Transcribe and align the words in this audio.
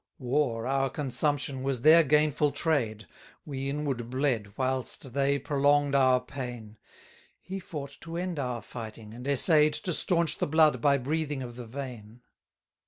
12 0.17 0.29
War, 0.31 0.65
our 0.65 0.89
consumption, 0.89 1.61
was 1.61 1.81
their 1.81 2.01
gainful 2.01 2.49
trade: 2.49 3.05
We 3.45 3.69
inward 3.69 4.09
bled, 4.09 4.51
whilst 4.57 5.13
they 5.13 5.37
prolong'd 5.37 5.93
our 5.93 6.19
pain; 6.19 6.79
He 7.39 7.59
fought 7.59 7.97
to 8.01 8.17
end 8.17 8.39
our 8.39 8.63
fighting, 8.63 9.13
and 9.13 9.27
essay'd 9.27 9.73
To 9.75 9.93
staunch 9.93 10.39
the 10.39 10.47
blood 10.47 10.81
by 10.81 10.97
breathing 10.97 11.43
of 11.43 11.55
the 11.55 11.67
vein. 11.67 12.21